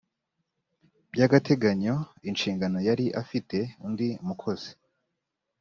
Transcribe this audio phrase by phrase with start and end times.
[1.11, 1.95] by agateganyo
[2.29, 4.71] inshingano yari afite undi mukozi